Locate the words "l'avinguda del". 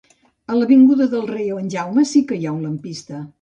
0.59-1.27